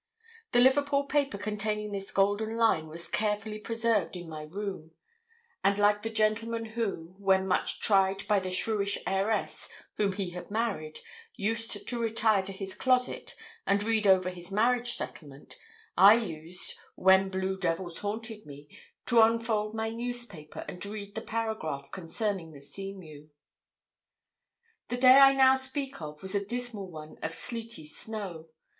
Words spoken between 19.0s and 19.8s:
to unfold